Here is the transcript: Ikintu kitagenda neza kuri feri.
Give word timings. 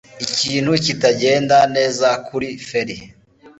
Ikintu 0.25 0.71
kitagenda 0.85 1.57
neza 1.75 2.07
kuri 2.27 2.47
feri. 2.67 2.97